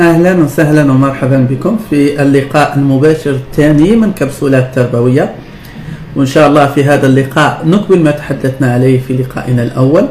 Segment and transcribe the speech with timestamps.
[0.00, 5.34] أهلا وسهلا ومرحبا بكم في اللقاء المباشر الثاني من كبسولات تربوية.
[6.16, 10.06] وإن شاء الله في هذا اللقاء نكمل ما تحدثنا عليه في لقائنا الأول.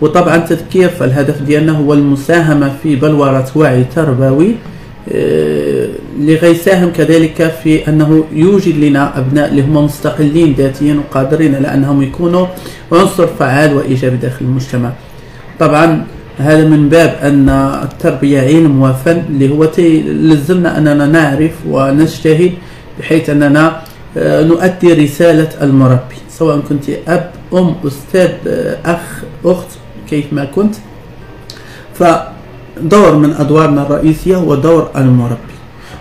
[0.00, 4.54] وطبعا تذكير فالهدف ديالنا هو المساهمة في بلورة وعي تربوي
[5.12, 5.88] آه،
[6.20, 12.46] لغيساهم كذلك في أنه يوجد لنا أبناء اللي هم مستقلين ذاتيا وقادرين على أنهم يكونوا
[12.92, 14.90] عنصر فعال وإيجابي داخل المجتمع.
[15.58, 16.04] طبعا
[16.40, 17.48] هذا من باب أن
[17.82, 22.52] التربية علم وفن اللي هو لزمنا أننا نعرف ونجتهد
[22.98, 23.80] بحيث أننا
[24.16, 26.18] آه، نؤدي رسالة المربي.
[26.30, 29.66] سواء كنت أب أم أستاذ آه، أخ أخت
[30.10, 30.74] كيف ما كنت.
[31.94, 35.56] فدور من أدوارنا الرئيسية هو دور المربي.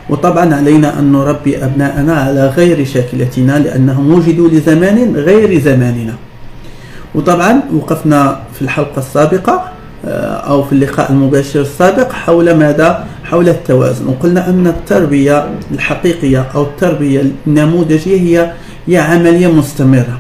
[0.09, 6.15] وطبعا علينا أن نربي أبناءنا على غير شاكلتنا لأنهم وجدوا لزمان غير زماننا.
[7.15, 9.78] وطبعا وقفنا في الحلقة السابقة.
[10.05, 14.07] أو في اللقاء المباشر السابق حول ماذا؟ حول التوازن.
[14.07, 18.51] وقلنا أن التربية الحقيقية أو التربية النموذجية هي
[18.87, 20.19] هي عملية مستمرة.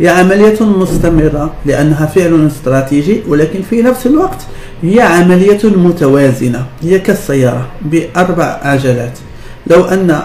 [0.00, 4.46] هي عملية مستمرة لأنها فعل استراتيجي ولكن في نفس الوقت
[4.82, 6.66] هي عملية متوازنة.
[6.82, 9.18] هي كالسيارة بأربع عجلات.
[9.66, 10.20] لو أن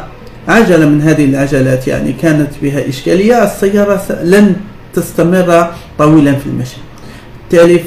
[0.47, 4.55] عجلة من هذه العجلات يعني كانت بها إشكالية السيارة لن
[4.93, 5.67] تستمر
[5.99, 6.77] طويلا في المشي.
[7.51, 7.79] بالتالي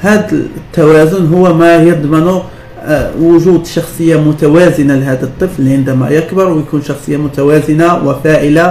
[0.00, 2.40] هذا التوازن هو ما يضمن
[2.82, 8.66] آه، وجود شخصية متوازنة لهذا الطفل عندما يكبر ويكون شخصية متوازنة وفاعلة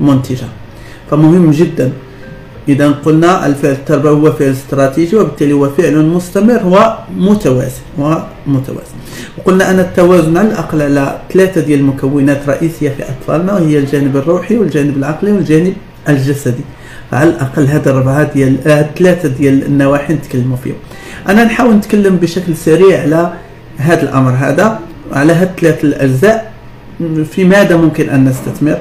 [0.00, 0.46] ومنتجة.
[1.10, 1.92] فمهم جدا.
[2.68, 6.60] إذا قلنا الفعل التربوي هو فعل استراتيجي وبالتالي هو فعل مستمر
[7.18, 8.96] ومتوازن ومتوازن.
[9.38, 14.56] وقلنا أن التوازن على الأقل على ثلاثة ديال المكونات رئيسية في أطفالنا وهي الجانب الروحي
[14.58, 15.74] والجانب العقلي والجانب
[16.08, 16.64] الجسدي.
[17.14, 18.56] على الأقل هاد الربعة ديال
[18.98, 20.76] ثلاثة ديال النواحي نتكلموا فيهم.
[21.28, 23.32] أنا نحاول نتكلم بشكل سريع على
[23.78, 24.78] هذا الأمر هذا
[25.12, 26.52] على هاد ثلاث الأجزاء
[27.32, 28.78] في ماذا ممكن أن نستثمر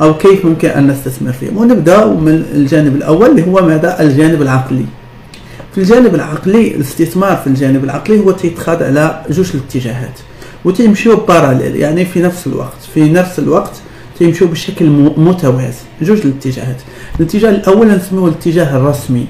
[0.00, 1.56] أو كيف ممكن أن نستثمر فيهم.
[1.56, 4.84] ونبدأ من الجانب الأول اللي هو ماذا؟ الجانب العقلي.
[5.74, 10.18] في الجانب العقلي الاستثمار في الجانب العقلي هو تيتخاذ على جوج الاتجاهات
[10.64, 13.72] وتيمشيو باراليل يعني في نفس الوقت في نفس الوقت
[14.18, 16.76] تيمشوا بشكل متوازي جوج الاتجاهات.
[17.20, 19.26] الاتجاه الأول نسميه الاتجاه الرسمي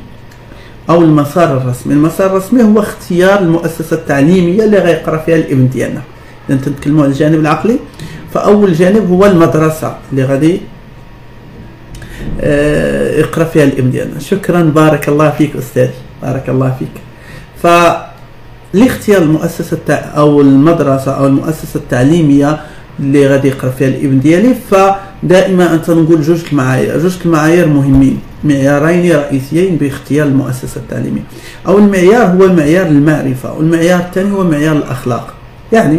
[0.90, 1.92] أو المسار الرسمي.
[1.92, 6.02] المسار الرسمي هو اختيار المؤسسة التعليمية اللي غيقرأ فيها الابن ديالنا.
[6.50, 7.78] إذا تنتكلموا على الجانب العقلي
[8.34, 10.60] فأول جانب هو المدرسة اللي غادي
[12.40, 14.18] آه، يقرأ فيها الابن ديالنا.
[14.18, 14.62] شكرا.
[14.62, 17.02] بارك الله فيك استاذي بارك الله فيك.
[17.62, 17.66] ف
[18.74, 22.60] لاختيار المؤسسة أو المدرسة أو المؤسسة التعليمية
[23.00, 26.98] اللي غادي يقرا فيها الابن ديالي فدائما أنت نقول جوج المعايير.
[26.98, 28.18] جوج المعايير مهمين.
[28.44, 31.22] معيارين رئيسيين باختيار المؤسسة التعليمية.
[31.66, 35.34] أو المعيار هو المعيار المعرفة والمعيار الثاني هو معيار الأخلاق.
[35.72, 35.98] يعني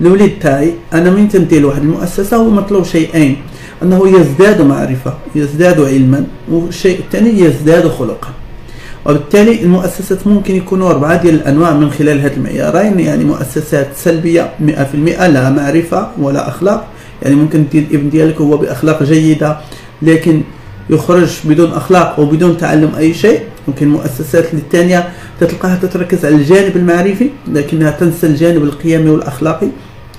[0.00, 3.36] الوليد تاعي أنا من تندير واحد المؤسسة هو مطلوب شيئين.
[3.82, 8.28] أنه يزداد معرفة يزداد علما والشيء الثاني يزداد خلقا.
[9.08, 14.62] وبالتالي المؤسسات ممكن يكونوا أربعة ديال الأنواع من خلال هذه المعيارين يعني مؤسسات سلبية 100%
[15.26, 16.86] لا معرفة ولا أخلاق.
[17.22, 19.56] يعني ممكن دير الابن ديالك هو بأخلاق جيدة
[20.02, 20.42] لكن
[20.90, 23.40] يخرج بدون أخلاق وبدون تعلم أي شيء.
[23.68, 25.08] ممكن المؤسسات الثانية
[25.40, 29.68] تلقاها تتركز على الجانب المعرفي لكنها تنسى الجانب القيمي والأخلاقي.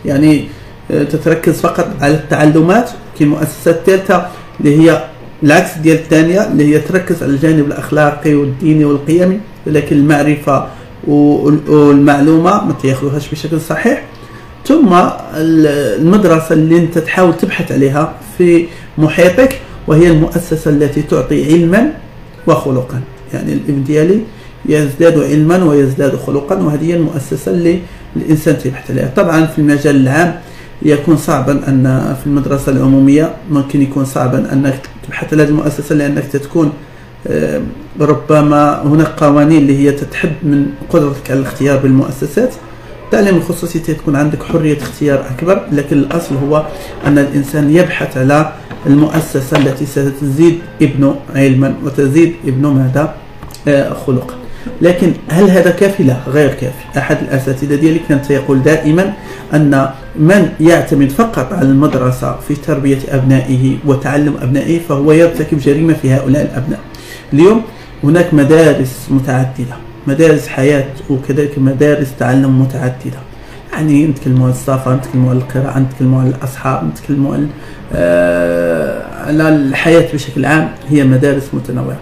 [0.06, 0.46] يعني
[0.92, 2.90] آه، تتركز فقط على التعلمات
[3.20, 4.28] كاين مؤسسات ثالثة
[4.60, 5.04] اللي هي
[5.44, 10.68] العكس ديال الثانية اللي هي تركز على الجانب الأخلاقي والديني والقيمي ولكن المعرفة
[11.08, 14.04] والمعلومة ما تاخذوهاش بشكل صحيح.
[14.66, 14.96] ثم
[15.34, 18.66] المدرسة اللي انت تحاول تبحث عليها في
[18.98, 21.94] محيطك وهي المؤسسة التي تعطي علما
[22.48, 23.02] وخلقا.
[23.34, 24.20] يعني الإبن ديالي
[24.66, 27.80] يزداد علما ويزداد خلقا وهذه هي المؤسسة اللي
[28.16, 29.12] الإنسان تبحث عليها.
[29.16, 30.40] طبعا في المجال العام
[30.82, 36.24] يكون صعبا أن في المدرسة العمومية ممكن يكون صعبا أنك تبحث على هذه المؤسسه لأنك
[36.24, 36.74] تكون
[37.28, 37.62] آه،
[38.00, 42.54] ربما هناك قوانين اللي هي تتحد من قدرتك على الاختيار بالمؤسسات.
[43.06, 46.66] التعليم الخصوصي تكون عندك حرية اختيار أكبر لكن الأصل هو
[47.06, 48.52] أن الإنسان يبحث على
[48.86, 53.14] المؤسسة التي ستزيد ابنه علما وتزيد ابنه ماذا؟
[53.68, 54.47] آه، خلقا.
[54.82, 56.98] لكن هل هذا كافي؟ لا غير كافي.
[56.98, 59.14] أحد الأساتذة ديالي كان يقول دائما
[59.54, 66.12] أن من يعتمد فقط على المدرسة في تربية أبنائه وتعلم أبنائه فهو يرتكب جريمة في
[66.12, 66.80] هؤلاء الأبناء.
[67.34, 67.62] اليوم
[68.04, 69.76] هناك مدارس متعددة
[70.08, 73.20] مدارس حياة وكذلك مدارس تعلم متعددة.
[73.74, 77.48] يعني نتكلموا على الصفا نتكلموا على القراءة نتكلموا على الأصحاب نتكلموا على
[77.94, 81.98] آه على الحياة بشكل عام هي مدارس متنوعة.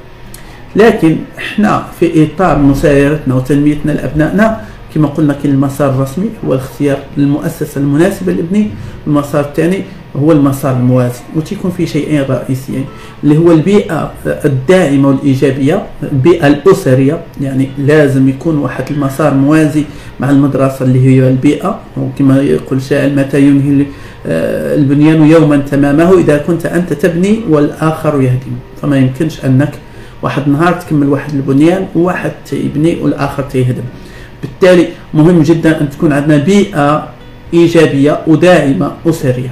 [0.75, 4.61] لكن إحنا في إطار مسايرتنا وتنميتنا لأبنائنا
[4.95, 8.69] كما قلنا كاين المسار الرسمي هو اختيار المؤسسه المناسبه لابني.
[9.07, 9.81] المسار الثاني
[10.15, 12.85] هو المسار الموازي وتيكون فيه شيئين رئيسيين
[13.23, 19.83] اللي هو البيئة الداعمة والإيجابية البيئة الأسرية يعني لازم يكون واحد المسار موازي
[20.19, 21.79] مع المدرسة اللي هي البيئة.
[21.97, 23.85] وكما يقول الشاعر متى ينهي
[24.27, 28.55] آه، البنيان يوما تمامه؟ إذا كنت أنت تبني والآخر يهدم.
[28.81, 29.71] فما يمكنش أنك
[30.25, 33.83] واحد نهار تكمل واحد البنيان وواحد تيبني والآخر تيهدم.
[34.41, 37.09] بالتالي مهم جدا أن تكون عندنا بيئة
[37.53, 39.51] إيجابية وداعمه اسريه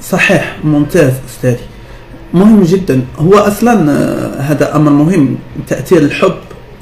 [0.00, 1.64] صحيح ممتاز أستاذي.
[2.34, 3.00] مهم جدا.
[3.18, 5.36] هو أصلا آه، هذا أمر مهم.
[5.66, 6.34] تأثير الحب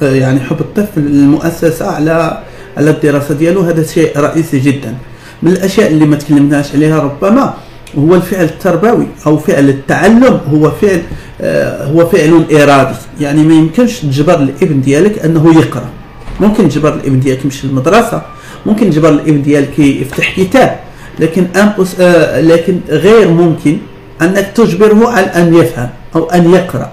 [0.03, 2.43] آه، يعني حب الطفل للمؤسسه على
[2.77, 4.94] على الدراسة ديالو هذا شيء رئيسي جدا.
[5.43, 7.55] من الأشياء اللي ما تكلمناش عليها ربما
[7.99, 11.03] هو الفعل التربوي أو فعل التعلم هو فعل
[11.41, 15.89] آه، هو فعل ارادي يعني ما يمكنش تجبر الإبن ديالك أنه يقرأ.
[16.41, 18.23] ممكن تجبر الإبن ديالك يمشي للمدرسة
[18.67, 20.79] ممكن تجبر الإبن ديالك يفتح كتاب
[21.21, 21.47] لكن
[22.01, 23.79] آه، لكن غير ممكن
[24.23, 26.93] أنك تجبره على أن يفهم أو أن يقرأ.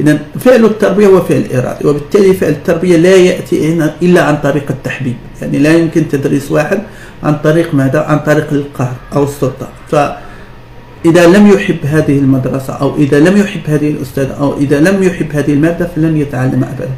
[0.00, 5.16] اذا فعل التربية هو فعل ارادي وبالتالي فعل التربية لا يأتي إلا عن طريق التحبيب.
[5.42, 6.82] يعني لا يمكن تدريس واحد
[7.26, 9.68] عن طريق ماذا؟ عن طريق القهر أو السلطة.
[9.90, 15.32] فإذا لم يحب هذه المدرسة أو إذا لم يحب هذه الاستاذ أو إذا لم يحب
[15.32, 16.90] هذه المادة فلن يتعلم ابدا.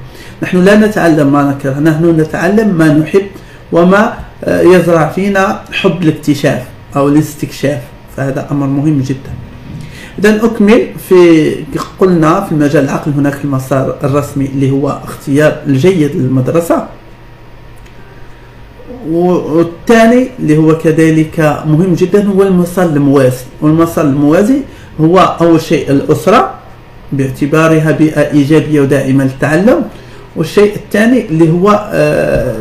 [0.42, 3.26] نحن لا نتعلم ما نكره نحن نتعلم ما نحب
[3.72, 4.12] وما
[4.46, 6.62] يزرع فينا حب الاكتشاف
[6.96, 7.80] أو الاستكشاف
[8.16, 9.32] فهذا أمر مهم جدا.
[10.18, 11.54] اذا أكمل في
[11.98, 16.86] قلنا في المجال العقل هناك المسار الرسمي اللي هو اختيار الجيد للمدرسة.
[19.12, 23.44] والثاني اللي هو كذلك مهم جدا هو المسار الموازي.
[23.62, 24.60] والمسار الموازي
[25.00, 26.54] هو أول شيء الأسرة
[27.12, 29.82] باعتبارها بيئة إيجابية وداعمه للتعلم.
[30.36, 32.56] والشيء الثاني اللي هو آه،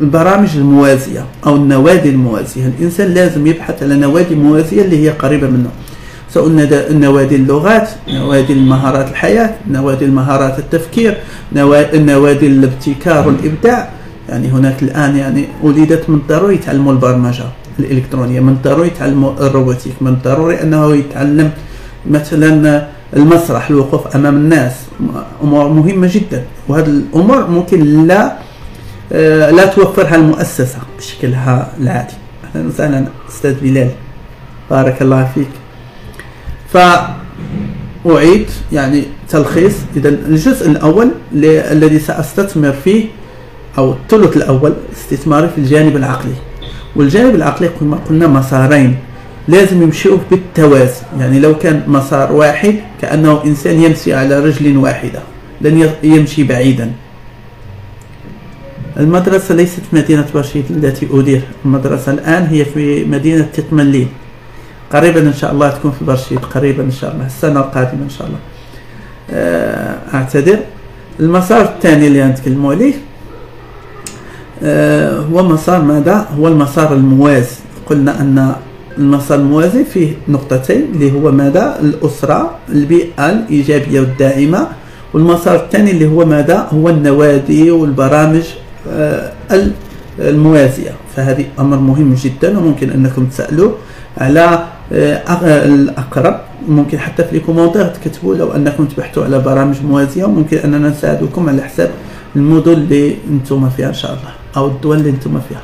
[0.00, 2.66] البرامج الموازية أو النوادي الموازية.
[2.78, 5.70] الإنسان لازم يبحث على نوادي موازية اللي هي قريبة منه.
[6.30, 6.48] سواء
[6.92, 11.16] نوادي اللغات نوادي المهارات الحياة نوادي المهارات التفكير
[11.94, 13.90] نوادي الابتكار والإبداع.
[14.28, 17.44] يعني هناك الآن يعني ولدت من الضروري يتعلموا البرمجة
[17.78, 21.50] الإلكترونية من الضروري يتعلموا الروبوتيك من الضروري أنه يتعلم
[22.10, 22.86] مثلا
[23.16, 24.72] المسرح الوقوف أمام الناس.
[25.42, 26.44] أمور مهمة جدا.
[26.68, 28.32] وهذه الأمور ممكن لا
[29.12, 32.14] آه، لا توفرها المؤسسة بشكلها العادي.
[32.54, 33.90] أهلا وسهلا أستاذ بلال
[34.70, 35.48] بارك الله فيك.
[38.04, 39.74] فأعيد يعني تلخيص.
[39.96, 43.04] إذا الجزء الأول الذي سأستثمر فيه
[43.78, 46.34] أو الثلث الأول استثماري في الجانب العقلي.
[46.96, 48.96] والجانب العقلي كما قلنا مسارين
[49.48, 51.02] لازم يمشيوا بالتوازي.
[51.18, 55.20] يعني لو كان مسار واحد كأنه إنسان يمشي على رجل واحدة
[55.60, 56.92] لن يمشي بعيدا.
[58.96, 61.42] المدرسة ليست مدينة برشيد التي أدير.
[61.64, 64.08] المدرسة الآن هي في مدينة تطملين
[64.92, 68.26] قريبا إن شاء الله تكون في برشيد قريبا إن شاء الله السنة القادمة إن شاء
[68.26, 68.38] الله.
[69.30, 70.58] آه، أعتذر.
[71.20, 72.94] المسار الثاني اللي نتكلموا عليه
[75.32, 77.56] هو مسار ماذا؟ هو المسار الموازي.
[77.86, 78.52] قلنا أن
[78.98, 84.66] المسار الموازي فيه نقطتين اللي هو ماذا؟ الأسرة البيئة الإيجابية والداعمه
[85.14, 88.42] والمسار الثاني اللي هو ماذا؟ هو النوادي والبرامج
[88.90, 89.32] آه،
[90.18, 90.90] الموازية.
[91.16, 93.70] فهذه أمر مهم جدا وممكن أنكم تسألوا
[94.18, 96.40] على آه، الأقرب.
[96.68, 101.62] ممكن حتى في الكومنتير تكتبوا لو أنكم تبحثوا على برامج موازية وممكن أننا نساعدكم على
[101.62, 101.90] حساب
[102.36, 104.41] المدن اللي أنتم فيها إن شاء الله.
[104.56, 105.62] أو الدول اللي أنتم فيها.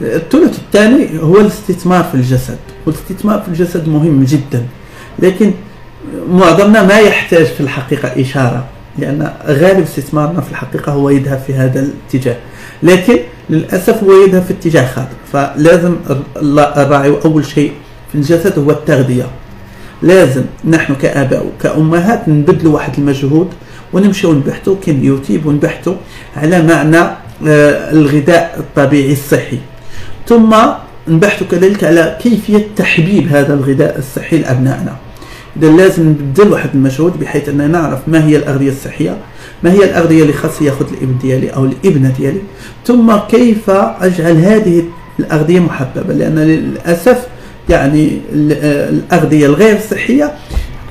[0.00, 2.58] الثلث الثاني هو الاستثمار في الجسد.
[2.86, 4.66] والاستثمار في الجسد مهم جدا.
[5.18, 5.52] لكن
[6.30, 8.64] معظمنا ما يحتاج في الحقيقة إشارة
[8.98, 12.36] لأن غالب استثمارنا في الحقيقة هو يذهب في هذا الاتجاه.
[12.82, 13.18] لكن
[13.50, 15.96] للأسف هو يذهب في اتجاه خاطئ فلازم
[16.76, 17.72] الراعي أول شيء
[18.12, 19.26] في الجسد هو التغذية.
[20.02, 23.48] لازم نحن كآباء وكأمهات نبذلوا واحد المجهود
[23.92, 24.42] ونمشيو
[24.86, 25.94] كاين يوتيوب ونبحثوا
[26.36, 29.58] على معنى الغذاء الطبيعي الصحي.
[30.28, 30.56] ثم
[31.08, 34.96] نبحثوا كذلك على كيفية تحبيب هذا الغذاء الصحي لأبنائنا.
[35.56, 39.16] إذا لازم نبذل واحد المجهود بحيث أننا نعرف ما هي الأغذية الصحية
[39.62, 42.40] ما هي الأغذية اللي خاص يأخذ الابن ديالي أو الابنة ديالي
[42.86, 44.84] ثم كيف أجعل هذه
[45.18, 46.14] الأغذية محببة.
[46.14, 47.26] لأن للأسف
[47.68, 50.32] يعني الأغذية الغير صحية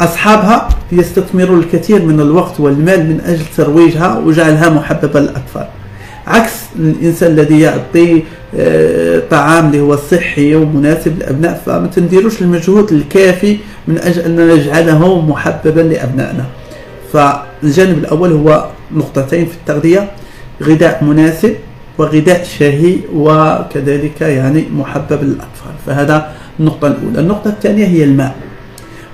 [0.01, 5.67] أصحابها يستثمرون الكثير من الوقت والمال من أجل ترويجها وجعلها محببة للأطفال.
[6.27, 8.23] عكس الإنسان الذي يعطي
[8.57, 15.21] آه، طعام اللي هو صحي ومناسب للأبناء فما تنديروش المجهود الكافي من أجل أن نجعله
[15.21, 16.45] محببا لأبنائنا.
[17.13, 18.65] فالجانب الأول هو
[18.95, 20.11] نقطتين في التغذية
[20.63, 21.55] غذاء مناسب
[21.97, 25.73] وغذاء شهي وكذلك يعني محبب للأطفال.
[25.85, 27.19] فهذا النقطة الأولى.
[27.19, 28.35] النقطة الثانية هي الماء.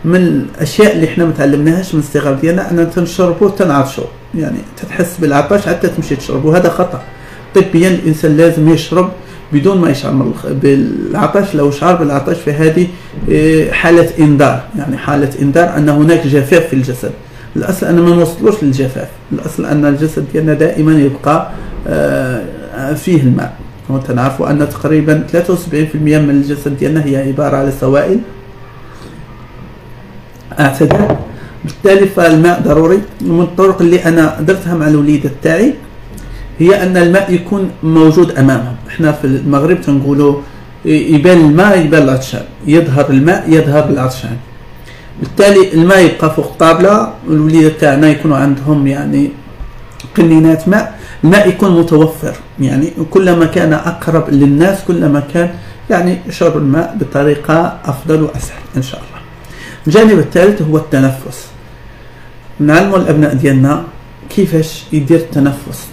[0.06, 4.04] من الأشياء اللي إحنا ما تعلمناهاش من الصغر ديالنا ان تنشربوا تنعطشوا
[4.36, 6.46] يعني تتحس بالعطش حتى تمشي تشرب.
[6.46, 7.02] وهذا خطأ.
[7.56, 9.10] طبيا الإنسان لازم يشرب
[9.54, 11.56] بدون ما يشعر بالعطش.
[11.56, 12.88] لو شعر بالعطش فهذه
[13.32, 14.64] آه، حالة إنذار.
[14.78, 17.12] يعني حالة إنذار أن هناك جفاف في الجسد.
[17.56, 19.08] الأصل أن ما نوصلوش للجفاف.
[19.32, 21.50] الأصل أن الجسد ديالنا دائما يبقى
[21.88, 23.54] آه، فيه الماء.
[23.90, 28.20] وتنعرفوا أن تقريبا 73% من الجسد ديالنا هي عبارة على سوائل.
[30.60, 31.16] اعتدال.
[31.64, 33.02] بالتالي فالماء ضروري.
[33.26, 35.74] ومن الطرق اللي أنا درتها مع الوليدة تاعي
[36.60, 38.76] هي أن الماء يكون موجود أمامهم.
[38.90, 40.36] إحنا في المغرب تنقولوا
[40.86, 44.38] يبان الماء يبان العطشان يظهر الماء يظهر العطشان
[45.20, 49.32] بالتالي الماء يبقى فوق الطابله والوليده تاعنا يكونوا عندهم يعني
[50.18, 51.00] قنينات ماء.
[51.24, 52.36] الماء يكون متوفر.
[52.60, 55.50] يعني كلما كان أقرب للناس كلما كان
[55.90, 59.22] يعني شرب الماء بطريقة أفضل وأسهل إن شاء الله.
[59.88, 61.51] الجانب الثالث هو التنفس.
[62.62, 63.84] نعلموا الأبناء ديالنا
[64.30, 65.88] كيفاش يدير التنفس.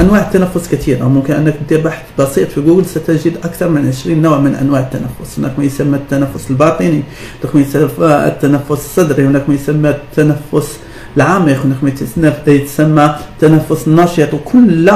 [0.00, 4.38] أنواع التنفس كثيرة ممكن أنك دير بحث بسيط في جوجل ستجد أكثر من 20 نوع
[4.38, 5.38] من أنواع التنفس.
[5.38, 7.02] هناك ما يسمى التنفس الباطني
[7.44, 7.88] هناك ما يسمى
[8.26, 10.78] التنفس الصدري هناك ما يسمى التنفس
[11.16, 11.92] العامق هناك ما
[12.46, 14.90] يسمى التنفس النشط وكل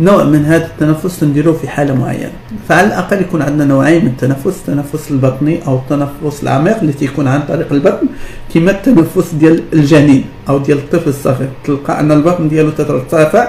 [0.00, 2.32] نوع من هذا التنفس نديروه في حالة معينة.
[2.68, 7.42] فعلى الأقل يكون عندنا نوعين من التنفس التنفس البطني أو التنفس العميق اللي تيكون عن
[7.48, 8.06] طريق البطن
[8.54, 11.48] كما التنفس ديال الجنين أو ديال الطفل الصغير.
[11.64, 13.48] تلقى أن البطن ديالو تترتفع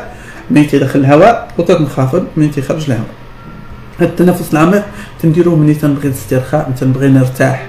[0.51, 3.09] من تدخل الهواء وتنخفض من تخرج الهواء.
[3.99, 4.83] هذا التنفس العميق
[5.21, 7.67] تنديروه ملي تنبغي الاسترخاء تنبغي نرتاح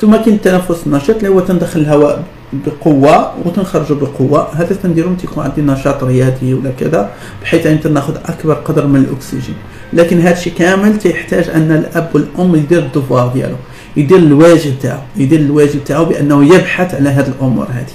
[0.00, 4.48] ثم كاين التنفس النشط اللي هو تندخل الهواء بقوة وتنخرجوا بقوة.
[4.54, 7.10] هذا تنديرهم تيكون عندي نشاط رياضي ولا كذا
[7.42, 9.54] بحيث انت ناخذ أكبر قدر من الأكسجين.
[9.92, 13.56] لكن هذا الشيء كامل تيحتاج أن الأب والأم يدير الدوفوار ديالو
[13.96, 17.92] يدير الواجب تاعو يدير الواجب تاعو بأنه يبحث على هذه الأمور هذه.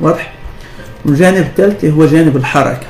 [0.00, 0.32] واضح؟
[1.06, 2.86] الجانب الثالث هو جانب الحركة.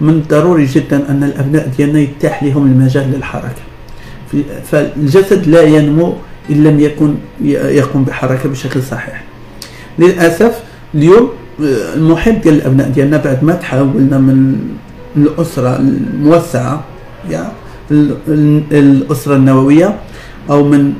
[0.00, 3.62] من الضروري جدا أن الأبناء ديالنا يتاح لهم المجال للحركة.
[4.70, 6.14] فالجسد لا ينمو
[6.50, 7.14] إن لم يكن
[7.80, 9.24] يقوم بحركة بشكل صحيح.
[9.98, 10.62] للأسف
[10.94, 11.28] اليوم
[11.62, 14.58] آه، المحيط ديال الأبناء ديالنا بعد ما تحولنا من
[15.16, 16.84] الأسرة الموسعة
[17.30, 17.52] يا
[17.90, 19.96] الأسرة النووية
[20.50, 20.92] أو من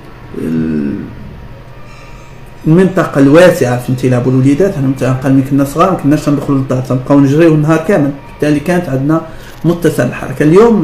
[2.67, 7.21] المنطقة الواسعة في امتلاء الوليدات إحنا مثلا ملي كنا صغار ما كناش ندخلوا للدار تنبقاو
[7.21, 8.11] نجريو النهار كامل.
[8.31, 9.21] بالتالي كانت عندنا
[9.65, 10.43] متسع الحركة.
[10.43, 10.83] اليوم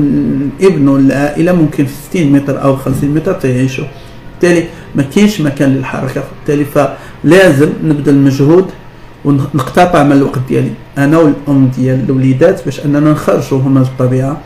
[0.60, 3.84] الابن والعائلة ممكن في 60 متر أو 50 متر تعيشوا
[4.34, 4.64] بالتالي
[4.94, 6.22] ما كاينش مكان للحركة.
[6.36, 8.66] بالتالي فلازم نبذل مجهود
[9.24, 10.70] ونقتطع من الوقت ديالي.
[10.98, 14.40] أنا والأم ديال الوليدات باش أننا نخرجوهم للطبيعه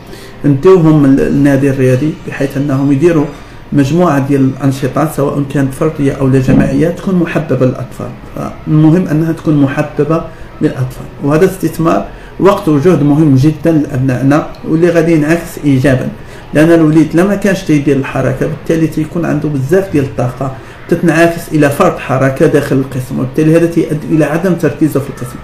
[0.45, 3.25] نديوهم النادي الرياضي بحيث أنهم يديروا
[3.73, 8.09] مجموعة ديال الأنشطة سواء كانت فردية أو جماعية تكون محببة للأطفال.
[8.35, 10.23] فالمهم أنها تكون محببة
[10.61, 11.05] للأطفال.
[11.23, 12.05] وهذا استثمار
[12.39, 16.09] وقت وجهد مهم جدا لأبنائنا واللي غادي ينعكس ايجابا.
[16.53, 20.55] لأن الوليد لما كانش تيدير الحركة بالتالي تيكون عنده بزاف ديال الطاقة.
[20.89, 25.35] تتنعكس إلى فرط حركة داخل القسم وبالتالي هذا تؤدي إلى عدم تركيزه في القسم.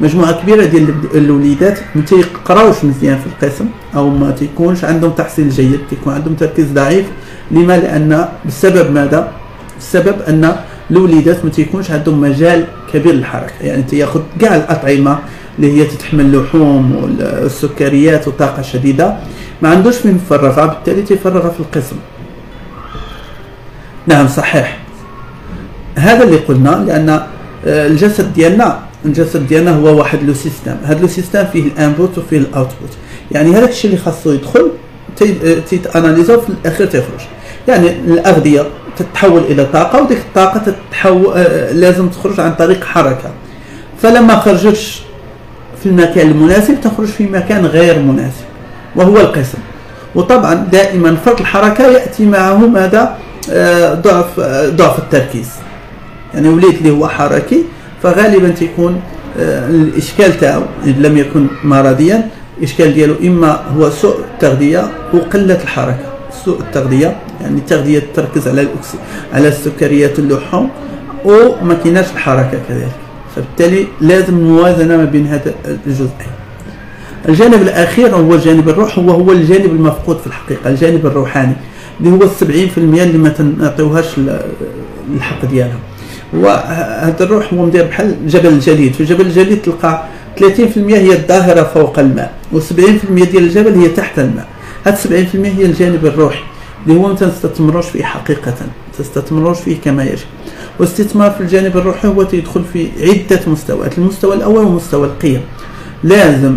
[0.00, 5.80] مجموعة كبيرة ديال الوليدات ما تيقراوش مزيان في القسم أو ما تيكونش عندهم تحصيل جيد
[5.90, 7.06] تيكون عندهم تركيز ضعيف.
[7.50, 9.32] لما؟ لأن بسبب ماذا؟
[9.78, 10.56] بسبب أن
[10.90, 13.52] الوليدات ما تيكونش عندهم مجال كبير للحركة.
[13.60, 15.18] يعني تياخذ كاع الأطعمة
[15.58, 19.16] اللي هي تتحمل اللحوم والسكريات وطاقة شديدة.
[19.62, 21.96] ما عندوش فين يفرغها بالتالي تيفرغها في القسم.
[24.06, 24.78] نعم صحيح.
[25.96, 31.08] هذا اللي قلنا لأن آه، الجسد ديالنا الجسد ديالنا هو واحد le système هذا le
[31.08, 32.90] système فيه ال input وفيه ال output.
[33.32, 34.70] يعني هذاك الشيء اللي خاصو يدخل
[35.68, 37.20] تيتاناليزا وفي الأخير تيخرج.
[37.68, 40.60] يعني الأغذية تتحول إلى طاقة وديك الطاقة
[40.90, 43.30] تتحول آه، لازم تخرج عن طريق حركة.
[44.02, 45.02] فلما خرجتش
[45.82, 48.45] في المكان المناسب تخرج في مكان غير مناسب.
[48.96, 49.58] وهو القسم
[50.14, 53.16] وطبعا دائما فرط الحركة يأتي معه ماذا؟
[53.50, 55.48] آه، ضعف آه، ضعف التركيز.
[56.34, 57.64] يعني وليد اللي هو حركي
[58.02, 59.00] فغالبا تيكون
[59.40, 62.28] آه، الإشكال تاعو ان لم يكن مرضيا.
[62.58, 66.06] الإشكال ديالو إما هو سوء التغذية وقله الحركة.
[66.44, 68.98] سوء التغذية يعني التغذيه تركز على الأكسي
[69.32, 70.70] على السكريات اللحوم
[71.24, 72.96] وما كايناش الحركة كذلك.
[73.36, 75.54] فبالتالي لازم موازنة ما بين هذا
[75.86, 76.36] الجزئين.
[77.28, 81.54] الجانب الأخير هو الجانب الروح هو هو الجانب المفقود في الحقيقة الجانب الروحاني
[82.00, 84.06] اللي هو السبعين في المية اللي ما تنعطيوهاش
[85.14, 85.78] الحق ديالها.
[86.34, 88.92] وهذا الروح هو مدير بحال جبل الجليد.
[88.92, 90.04] في جبل الجليد تلقى
[90.40, 90.42] 30%
[90.78, 94.46] هي الظاهره فوق الماء و70% ديال الجبل هي تحت الماء.
[94.86, 96.42] هاد 70% هي الجانب الروحي
[96.86, 98.54] اللي هو ما تستثمروش فيه حقيقة
[98.98, 100.26] تستثمروش فيه كما يجب.
[100.78, 105.40] والاستثمار في الجانب الروحي هو تدخل في عدة مستويات المستوى الأول هو مستوى القيم.
[106.06, 106.56] لازم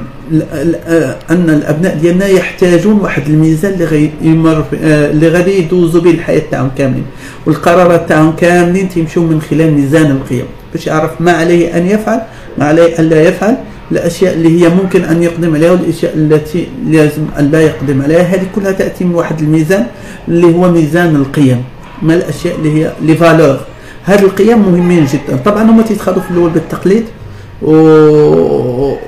[1.30, 6.72] أن الأبناء ديالنا يحتاجون واحد الميزان اللي غي يمر اللي غادي يدوزوا به الحياة تاعهم
[6.78, 7.06] كاملين.
[7.46, 10.46] والقرارات تاعهم كاملين تيمشيو من خلال ميزان القيم.
[10.74, 12.22] باش يعرف ما عليه أن يفعل
[12.58, 13.56] ما عليه أن لا يفعل
[13.92, 18.48] الأشياء اللي هي ممكن أن يقدم عليها والأشياء التي لازم أن لا يقدم عليها هذه
[18.56, 19.86] كلها تأتي من واحد الميزان
[20.28, 21.64] اللي هو ميزان القيم.
[22.02, 23.60] ما الأشياء اللي هي لي فالور
[24.04, 25.38] هذه القيم مهمين جدا.
[25.46, 27.04] طبعا هما تيتخذوا في الأول بالتقليد.
[27.62, 29.00] وتقليد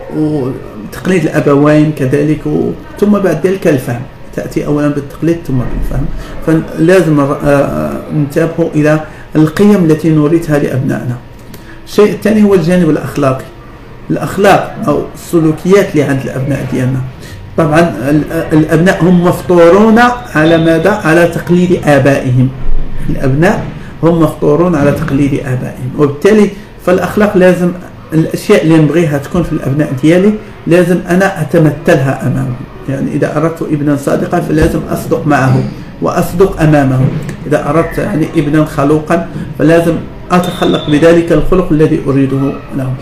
[1.23, 2.71] الأبوين كذلك و...
[2.99, 4.01] ثم بعد ذلك الفهم.
[4.35, 6.05] تأتي اولا بالتقليد ثم بالفهم.
[6.45, 8.99] فلازم آه، ننتبه إلى
[9.35, 11.15] القيم التي نورثها لأبنائنا.
[11.87, 13.45] الشيء الثاني هو الجانب الأخلاقي.
[14.09, 16.99] الأخلاق أو السلوكيات اللي عند الأبناء ديالنا.
[17.57, 17.93] طبعا
[18.53, 19.99] الأبناء هم مفطورون
[20.35, 22.49] على ماذا؟ على تقليد آبائهم.
[23.09, 23.63] الأبناء
[24.03, 25.91] هم مفطورون على تقليد آبائهم.
[25.97, 26.49] وبالتالي
[26.85, 27.71] فالأخلاق لازم
[28.13, 30.33] الأشياء اللي نبغيها تكون في الأبناء ديالي
[30.67, 32.55] لازم أنا أتمثلها أمامهم.
[32.89, 35.63] يعني إذا أردت ابنا صادقا فلازم أصدق معه
[36.01, 36.99] وأصدق أمامه.
[37.47, 39.27] إذا أردت يعني ابنا خلوقا
[39.59, 39.95] فلازم
[40.31, 42.93] أتخلق بذلك الخلق الذي أريده له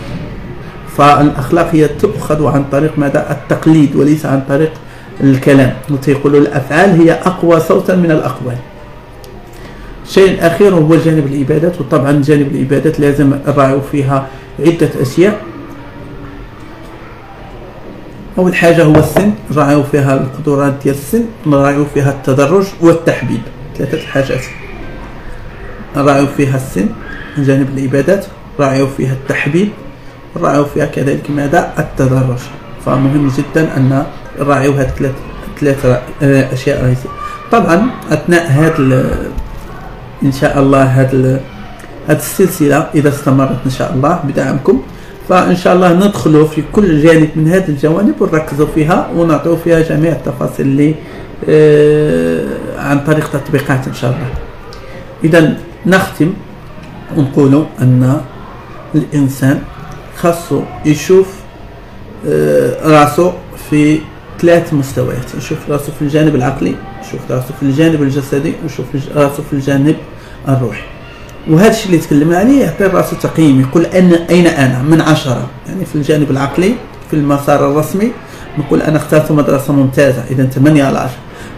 [0.96, 4.72] فالأخلاق هي تؤخذ عن طريق ماذا؟ التقليد وليس عن طريق
[5.20, 5.72] الكلام.
[5.90, 8.56] وتيقولوا الأفعال هي أقوى صوتا من الأقوال.
[10.06, 14.26] الشيء الاخير هو جانب العبادات وطبعا جانب العبادات لازم نراعوا فيها
[14.66, 15.40] عدة أشياء.
[18.38, 23.40] أول حاجة هو السن نراعيو فيها القدرات ديال السن نراعيو فيها التدرج والتحبيب.
[23.78, 24.44] ثلاثة الحاجات.
[25.96, 26.86] نراعيو فيها السن
[27.38, 28.26] جانب العبادات
[28.58, 29.68] نراعيو فيها التحبيب
[30.36, 32.38] نراعيو فيها كذلك ماذا التدرج.
[32.86, 34.04] فمهم جدا أن
[34.40, 35.12] نراعيو هاد ثلاث
[35.60, 35.86] ثلاث
[36.22, 36.84] آه، أشياء.
[36.84, 37.08] رئيسيه
[37.52, 38.80] طبعا أثناء هاد
[40.22, 41.40] إن شاء الله هاد
[42.08, 44.82] هاد السلسلة إذا استمرت إن شاء الله بدعمكم.
[45.28, 50.12] فان شاء الله ندخلوا في كل جانب من هذه الجوانب ونركزوا فيها ونعطوا فيها جميع
[50.12, 50.94] التفاصيل اللي
[51.48, 52.46] آه
[52.78, 54.28] عن طريق تطبيقات إن شاء الله.
[55.24, 56.32] اذا نختم
[57.16, 58.20] ونقولوا أن
[58.94, 59.62] الإنسان
[60.16, 61.26] خاصه يشوف
[62.28, 63.32] آه راسه
[63.70, 64.00] في
[64.40, 65.34] ثلاث مستويات.
[65.38, 68.86] يشوف راسه في الجانب العقلي يشوف راسه في الجانب الجسدي ويشوف
[69.16, 69.96] راسه في الجانب
[70.48, 70.82] الروحي.
[71.48, 75.48] وهذا الشيء اللي تكلمنا عليه يعطي راسه تقييم يقول أن أين أنا؟ من عشرة.
[75.68, 76.74] يعني في الجانب العقلي
[77.10, 78.12] في المسار الرسمي
[78.58, 81.10] نقول أنا اخترت مدرسة ممتازة إذا 8 على 10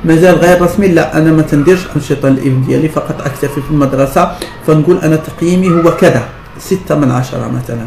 [0.05, 4.33] مازال غير رسمي لا أنا ما تنديرش أنشطة الابن ديالي فقط أكتفي في المدرسة
[4.67, 6.23] فنقول أنا تقييمي هو كذا
[6.59, 7.87] ستة من عشرة مثلا.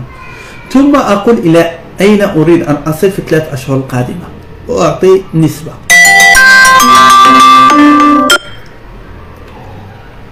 [0.71, 4.25] ثم أقول إلى أين أريد أن أصل في الثلاث أشهر القادمة
[4.67, 5.71] وأعطي نسبة.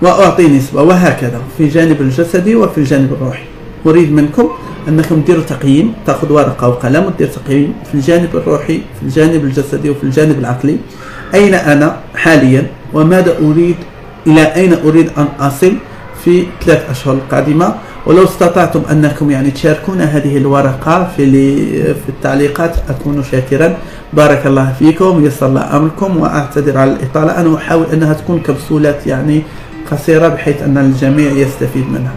[0.03, 3.43] وأعطي نسبة وهكذا في الجانب الجسدي وفي الجانب الروحي.
[3.85, 4.49] أريد منكم
[4.87, 10.03] أنكم ديروا تقييم تأخذ ورقة وقلم ودير تقييم في الجانب الروحي في الجانب الجسدي وفي
[10.03, 10.77] الجانب العقلي.
[11.33, 13.75] أين أنا حاليا؟ وماذا أريد؟
[14.27, 15.73] إلى أين أريد أن أصل
[16.23, 21.31] في ثلاث أشهر القادمة؟ ولو استطعتم أنكم يعني تشاركونا هذه الورقة في
[21.93, 23.77] في التعليقات أكون شاكرا.
[24.13, 27.39] بارك الله فيكم يسر الله أمركم وأعتذر على الإطالة.
[27.41, 29.43] أنا أحاول أنها تكون كبسولات يعني
[29.93, 32.13] قصيرة بحيث أن الجميع يستفيد منها.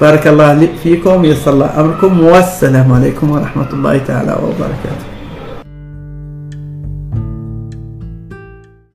[0.00, 5.11] بارك الله فيكم يسر الله أمركم والسلام عليكم ورحمة الله تعالى وبركاته.